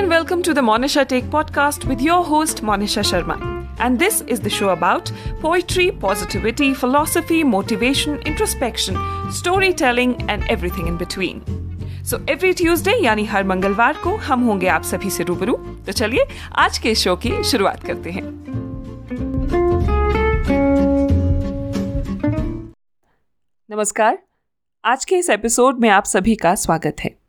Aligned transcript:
and 0.00 0.08
welcome 0.08 0.42
to 0.42 0.54
the 0.54 0.62
Monisha 0.62 1.06
Take 1.06 1.26
podcast 1.32 1.84
with 1.84 2.00
your 2.00 2.24
host 2.24 2.62
Monisha 2.62 3.02
Sharma. 3.08 3.34
And 3.78 3.98
this 3.98 4.22
is 4.22 4.40
the 4.40 4.48
show 4.48 4.70
about 4.70 5.12
poetry, 5.40 5.90
positivity, 5.90 6.72
philosophy, 6.72 7.44
motivation, 7.44 8.18
introspection, 8.22 8.96
storytelling 9.30 10.14
and 10.30 10.48
everything 10.54 10.88
in 10.92 10.96
between. 11.02 11.42
So 12.10 12.18
every 12.30 12.52
Tuesday 12.52 12.96
यानी 13.04 13.24
हर 13.32 13.44
मंगलवार 13.44 13.98
को 14.04 14.16
हम 14.28 14.44
होंगे 14.44 14.68
आप 14.68 14.82
सभी 14.92 15.10
से 15.10 15.24
रूबरू 15.24 15.56
तो 15.86 15.92
चलिए 15.92 16.26
आज 16.64 16.78
के 16.78 16.94
शो 17.04 17.16
की 17.26 17.42
शुरुआत 17.50 17.84
करते 17.86 18.10
हैं 18.10 18.24
नमस्कार 23.70 24.18
आज 24.84 25.04
के 25.04 25.16
इस 25.16 25.30
एपिसोड 25.30 25.80
में 25.80 25.88
आप 25.88 26.04
सभी 26.16 26.34
का 26.36 26.54
स्वागत 26.66 27.00
है 27.00 27.19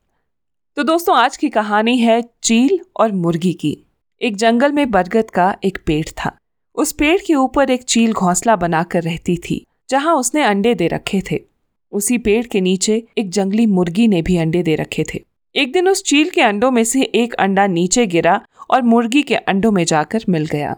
तो 0.77 0.83
दोस्तों, 0.83 1.15
आज 1.17 1.37
की 1.37 1.49
कहानी 1.49 1.97
है 1.97 2.21
चील 2.43 2.79
और 2.97 3.11
मुर्गी 3.11 3.51
की। 3.53 3.77
एक 4.21 4.35
जंगल 4.35 4.71
में 4.71 4.91
बरगद 4.91 5.29
का 5.29 5.55
एक 5.63 5.77
पेड़ 5.85 6.05
था। 6.07 6.31
उस 6.75 6.91
पेड़ 6.91 7.17
के 7.27 7.35
ऊपर 7.35 7.69
एक 7.69 7.83
चील 7.83 8.13
घोंसला 8.13 8.55
बनाकर 8.55 9.03
रहती 9.03 9.37
थी, 9.37 9.65
जहाँ 9.89 10.15
उसने 10.15 10.43
अंडे 10.43 10.73
दे 10.75 10.87
रखे 10.87 11.21
थे। 11.31 11.39
उसी 11.91 12.17
पेड़ 12.17 12.45
के 12.45 12.61
नीचे 12.61 13.03
एक 13.17 13.29
जंगली 13.29 13.65
मुर्गी 13.65 14.07
ने 14.07 14.21
भी 14.21 14.37
अंडे 14.37 14.63
दे 14.63 14.75
रखे 14.75 15.03
थे। 15.13 15.23
एक 15.55 15.73
दिन 15.73 15.89
उस 15.89 16.03
चील 16.03 16.29
के 16.29 16.41
अंडों 16.41 16.71
में 16.71 16.83
से 16.83 17.01
एक 17.01 17.33
अंडा 17.33 17.67
नीचे 17.67 18.07
गिरा 18.07 18.39
और 18.69 18.81
मुर्गी 18.81 19.23
के 19.23 19.35
अंडों 19.35 19.71
में 19.71 19.83
जाकर 19.85 20.23
मिल 20.29 20.45
गया। 20.45 20.75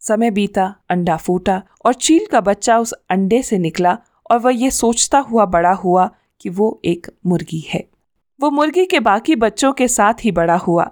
समय 0.00 0.30
बीता, 0.30 0.74
अंडा 0.90 1.16
फूटा 1.16 1.62
और 1.84 1.94
चील 1.94 2.26
का 2.26 2.40
बच्चा 2.40 2.78
उस 2.78 2.94
अंडे 3.10 3.42
से 3.42 3.58
निकला 3.58 3.98
और 4.30 4.38
वह 4.38 4.52
ये 4.54 4.70
सोचता 4.70 5.18
हुआ 5.18 5.44
बड़ा 5.44 5.72
हुआ 5.72 6.10
कि 6.40 6.48
वो 6.48 6.80
एक 6.84 7.06
मुर्गी 7.26 7.64
है। 7.68 7.89
वो 8.40 8.50
मुर्गी 8.50 8.84
के 8.86 9.00
बाकी 9.00 9.34
बच्चों 9.36 9.72
के 9.72 9.88
साथ 9.88 10.14
ही 10.24 10.30
बड़ा 10.32 10.56
हुआ। 10.56 10.90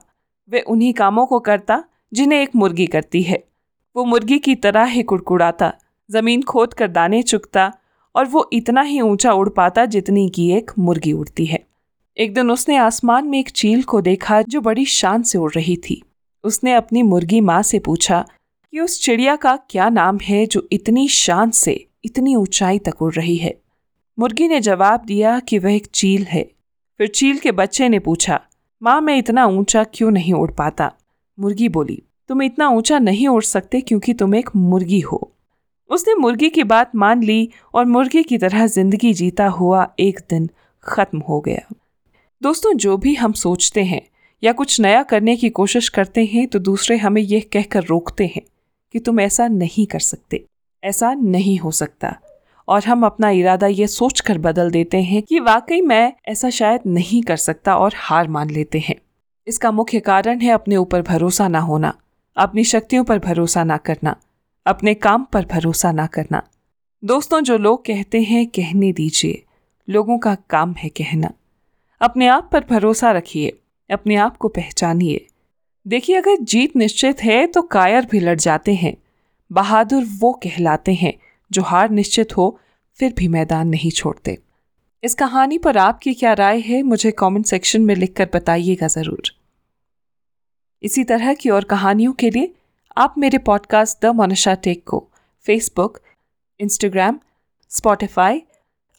वे 0.51 0.61
उन्हीं 0.61 0.93
कामों 0.93 1.27
को 1.27 1.39
करता 1.41 1.85
जिन्हें 2.13 2.43
एक 2.43 2.51
मुर्गी 2.57 2.87
करती 2.87 3.23
है। 3.23 3.45
वो 3.97 4.05
मुर्गी 4.05 4.39
की 4.39 4.55
तरह 4.55 4.85
ही 4.85 5.03
कुड़कुड़ाता, 5.03 5.73
ज़मीन 6.11 6.43
खोद 6.43 6.75
कर 6.75 6.89
दाने 6.89 7.23
चुकता 7.23 7.73
और 8.15 8.27
वो 8.27 8.51
इतना 8.53 8.83
ही 8.83 9.01
ऊँचा 9.01 9.33
उड़ 9.33 9.49
पाता 9.49 9.85
जितनी 9.85 10.29
की 10.29 10.51
एक 10.51 10.71
मुर्गी 10.79 11.13
उड़ती 11.13 11.47
है। 11.47 11.67
एक 12.17 12.35
दिन 12.35 12.51
उसने 12.51 12.77
आसमान 12.77 13.27
में 13.27 13.39
एक 13.39 13.49
चील 13.49 13.83
को 13.83 14.01
देखा 14.01 14.43
जो 14.43 14.61
बड़ी 14.61 14.85
शान 14.85 15.23
से 15.23 15.39
उड़ 15.39 15.53
रही 15.53 15.77
थी। 15.77 16.03
उसने 16.45 16.75
अपनी 16.75 17.03
मुर्गी 17.03 17.41
माँ 17.41 17.63
से 17.63 17.79
पूछा, 17.79 18.27
कि 18.73 18.81
उस 18.81 19.03
चिड़िया 19.03 19.37
का 19.37 19.57
क्या 19.71 19.89
नाम 19.89 20.19
है 20.23 20.47
जो 20.47 20.67
इतनी 20.73 21.09
शान 21.09 21.51
से 21.51 21.87
इतनी 22.05 22.35
ऊंचाई 22.37 22.79
तक 22.79 23.03
उड़ 23.03 23.15
रही 23.15 23.37
है? 23.37 23.61
मुर्गी 24.19 24.49
ने 24.49 24.61
जवाब 24.61 25.05
दिया 25.05 25.41
कि 25.41 25.59
वह 25.59 25.75
एक 25.75 25.87
चील 25.87 26.23
है। 26.23 26.58
फिर 27.01 27.09
चील 27.09 27.39
के 27.39 27.53
बच्चे 27.53 27.89
ने 27.89 27.99
पूछा, 27.99 28.41
माँ, 28.83 29.01
मैं 29.01 29.17
इतना 29.17 29.47
ऊँचा 29.47 29.85
क्यों 29.85 30.11
नहीं 30.11 30.33
उड़ 30.33 30.51
पाता? 30.53 30.91
मुर्गी 31.39 31.69
बोली, 31.69 32.03
तुम 32.31 32.43
इतना 32.43 32.69
ऊँचा 32.69 32.99
नहीं 32.99 33.29
उड़ 33.29 33.43
सकते 33.45 33.81
क्योंकि 33.81 34.15
तुम 34.15 34.35
एक 34.35 34.51
मुर्गी 34.57 35.01
हो। 35.01 35.31
उसने 35.91 36.15
मुर्गी 36.15 36.49
की 36.51 36.65
बात 36.65 36.97
मान 36.97 37.23
ली 37.23 37.49
और 37.75 37.85
मुर्गी 37.87 38.23
की 38.23 38.39
तरह 38.39 38.67
ज़िंदगी 38.67 39.13
जीता 39.15 39.47
हुआ 39.49 39.87
एक 40.01 40.21
दिन 40.31 40.49
खत्म 40.85 41.19
हो 41.19 41.41
गया। 41.41 41.75
दोस्तों, 42.43 42.73
जो 42.75 42.97
भी 42.97 43.15
हम 43.15 43.33
सोचते 43.35 43.85
हैं 43.85 44.03
या 44.43 44.53
कुछ 44.53 44.81
नया 44.81 45.03
करने 45.03 45.37
की 45.37 45.49
कोशिश 45.51 45.89
करते 45.89 46.25
हैं 46.25 46.47
तो 46.49 46.59
दूसरे 46.61 46.97
हमें 46.97 47.23
यह 47.23 47.45
कहकर 47.53 47.85
रोकते 47.85 48.27
हैं 48.27 48.43
कि 48.95 48.99
तुम 48.99 49.21
ऐसा 49.21 49.49
नहीं 49.49 49.87
कर 49.87 50.01
सकते, 50.01 50.45
ऐसा 50.83 51.13
नहीं 51.15 51.59
हो 51.59 51.71
सकता। 51.73 52.17
और 52.69 52.85
हम 52.85 53.07
अपना 53.07 53.31
इरादा 53.31 53.67
ये 53.67 53.87
सोच 53.87 54.21
कर 54.21 54.39
बदल 54.39 54.71
देते 54.71 55.03
हैं 55.03 55.23
कि 55.23 55.41
वाकई 55.41 55.81
मैं 55.81 56.13
ऐसा 56.27 56.51
शायद 56.51 56.81
नहीं 56.87 57.23
कर 57.23 57.37
सकता 57.37 57.77
और 57.77 57.93
हार 57.97 58.29
मान 58.29 58.51
लेते 58.51 58.79
हैं। 58.79 58.95
इसका 59.47 59.71
मुख्य 59.71 60.01
कारण 60.01 60.41
है 60.41 60.51
अपने 60.51 60.77
ऊपर 60.77 61.03
भरोसा 61.03 61.49
ना 61.49 61.61
होना, 61.61 61.95
अपनी 62.37 62.65
शक्तियों 62.65 63.05
पर 63.05 63.19
भरोसा 63.19 63.65
ना 63.65 63.77
करना, 63.77 64.17
अपने 64.67 64.95
काम 64.95 65.25
पर 65.25 65.47
भरोसा 65.47 65.93
ना 65.93 66.07
करना। 66.07 66.43
दोस्तों, 67.03 67.41
जो 67.41 67.57
लोग 67.59 67.85
कहते 67.85 68.23
हैं, 68.23 68.47
कहने 68.47 68.93
दीजिए। 68.93 69.43
लोगों 69.89 70.19
का 70.19 70.35
काम 70.51 70.75
है 70.79 70.89
कहना। 70.89 71.31
अपने 72.01 72.27
आप 72.27 72.49
पर 72.53 72.65
भरोसा 72.71 73.11
रखिए, 73.13 73.59
अपने 73.91 74.17
आप 74.17 74.37
को 74.37 74.49
पहचानिए। 74.49 75.27
देखिए, 75.87 76.17
अगर 76.17 76.37
जीत 76.37 76.77
निश्चित 76.77 77.23
है 77.23 77.47
तो 77.47 77.63
कायर 77.63 78.07
भी 78.07 78.21
लड़ 78.21 78.39
जाते 78.39 78.75
हैं। 78.75 78.97
बहादुर 79.53 80.05
वो 80.19 80.33
कहलाते 80.33 80.95
हैं, 80.95 81.15
जो 81.51 81.63
हार 81.63 81.91
निश्चित 81.91 82.37
हो 82.37 82.59
फिर 82.99 83.13
भी 83.19 83.29
मैदान 83.29 83.69
नहीं 83.69 83.91
छोड़ते। 83.91 84.37
इस 85.03 85.15
कहानी 85.15 85.59
पर 85.59 85.77
आपकी 85.79 86.15
क्या 86.15 86.33
राय 86.33 86.61
है, 86.61 86.83
मुझे 86.83 87.11
कमेंट 87.11 87.47
सेक्शन 87.47 87.83
में 87.83 87.95
लिखकर 87.95 88.29
बताइएगा 88.35 88.87
ज़रूर। 88.89 89.31
इसी 90.83 91.05
तरह 91.05 91.35
की 91.35 91.51
और 91.51 91.65
कहानियों 91.65 92.13
के 92.13 92.31
लिए 92.31 92.55
आप 92.97 93.15
मेरे 93.19 93.39
पॉडकास्ट 93.39 93.99
द 94.03 94.15
मोनिशा 94.15 94.55
टेक 94.55 94.83
को 94.87 95.07
Facebook 95.47 95.99
Instagram 96.61 97.19
Spotify 97.71 98.37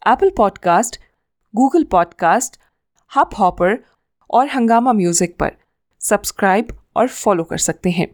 Apple 0.04 0.31
podcast 0.38 1.00
Google 1.54 1.84
podcast 1.84 2.60
Hubhopper 3.40 3.78
और 4.30 4.48
हंगामा 4.48 4.94
म्यूज़िक 4.94 5.36
पर 5.38 5.52
सब्सक्राइब 6.02 6.78
और 6.96 7.08
फॉलो 7.08 7.44
कर 7.44 7.58
सकते 7.58 7.90
हैं। 7.90 8.08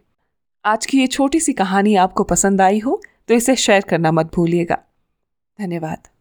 आज 0.64 0.86
की 0.86 0.98
ये 0.98 1.06
छोटी 1.06 1.40
सी 1.40 1.52
कहानी 1.52 1.94
आपको 1.96 2.24
पसंद 2.24 2.60
आई 2.60 2.78
हो 2.78 3.00
तो 3.28 3.34
इसे 3.34 3.56
शेयर 3.56 3.82
करना 3.82 4.12
मत 4.12 4.34
भूलिएगा। 4.34 4.78
धन्यवाद। 5.58 6.15